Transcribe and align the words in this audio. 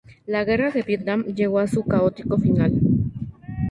La 0.25 0.43
guerra 0.45 0.71
de 0.71 0.81
Vietnam 0.81 1.23
llega 1.25 1.61
a 1.61 1.67
su 1.67 1.83
caótico 1.83 2.39
final. 2.39 2.73